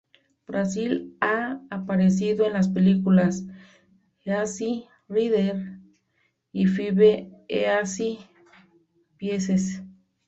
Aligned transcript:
Basil 0.47 1.15
ha 1.21 1.61
aparecido 1.69 2.47
en 2.47 2.53
las 2.53 2.67
películas 2.67 3.43
"Easy 4.25 4.85
Rider" 5.07 5.77
y 6.51 6.65
"Five 6.65 7.29
Easy 7.47 8.17
Pieces". 9.17 9.83